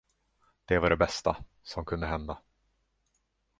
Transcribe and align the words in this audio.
Det 0.65 0.79
var 0.79 0.89
det 0.89 0.97
bästa, 0.97 1.43
som 1.63 1.85
kunde 1.85 2.07
hända. 2.07 2.41